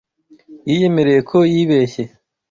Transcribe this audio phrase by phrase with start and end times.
[0.69, 2.03] Yiyemereye ko yibeshye.